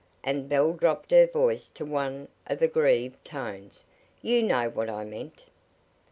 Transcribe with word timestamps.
and 0.23 0.49
Belle 0.49 0.73
dropped 0.73 1.11
her 1.11 1.27
voice 1.27 1.69
to 1.69 1.85
one 1.85 2.27
of 2.47 2.63
aggrieved 2.63 3.23
tones. 3.23 3.85
"You 4.23 4.41
know 4.41 4.67
what 4.67 4.89
I 4.89 5.05
meant." 5.05 5.45